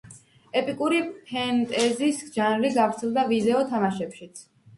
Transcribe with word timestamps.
ეპიკური 0.61 1.01
ფენტეზის 1.27 2.23
ჟანრი 2.39 2.73
გავრცელდა 2.79 3.27
ვიდეო 3.35 3.61
თამაშებშიც. 3.77 4.43